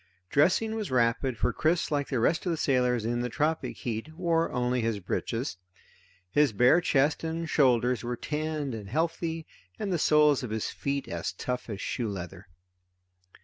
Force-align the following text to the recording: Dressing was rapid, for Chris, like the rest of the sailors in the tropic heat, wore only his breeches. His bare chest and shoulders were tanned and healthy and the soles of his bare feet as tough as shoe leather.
Dressing 0.31 0.73
was 0.73 0.89
rapid, 0.89 1.37
for 1.37 1.53
Chris, 1.53 1.91
like 1.91 2.07
the 2.07 2.19
rest 2.19 2.47
of 2.47 2.51
the 2.51 2.57
sailors 2.57 3.05
in 3.05 3.21
the 3.21 3.29
tropic 3.29 3.77
heat, 3.77 4.15
wore 4.15 4.51
only 4.51 4.81
his 4.81 4.99
breeches. 4.99 5.57
His 6.31 6.53
bare 6.53 6.81
chest 6.81 7.23
and 7.23 7.47
shoulders 7.47 8.03
were 8.03 8.15
tanned 8.17 8.73
and 8.73 8.89
healthy 8.89 9.45
and 9.77 9.93
the 9.93 9.99
soles 9.99 10.41
of 10.41 10.49
his 10.49 10.65
bare 10.65 10.79
feet 10.83 11.07
as 11.07 11.33
tough 11.33 11.69
as 11.69 11.81
shoe 11.81 12.09
leather. 12.09 12.47